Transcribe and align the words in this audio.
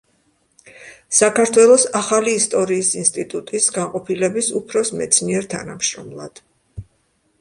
საქართველოს 1.17 1.83
ახალი 1.99 2.33
ისტორიის 2.39 2.89
ინსტიტუტის 3.01 3.69
განყოფილების 3.77 4.49
უფროს 4.61 4.93
მეცნიერ 5.03 5.49
თანამშრომლად. 5.57 6.43